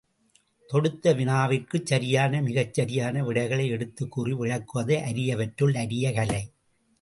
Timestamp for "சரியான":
1.85-2.41, 2.73-3.23